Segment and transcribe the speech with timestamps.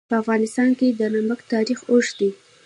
[0.09, 2.29] په افغانستان کې د نمک تاریخ اوږد دی.